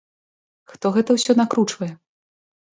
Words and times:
Хто 0.71 0.91
гэта 0.97 1.17
ўсё 1.19 1.37
накручвае? 1.43 1.93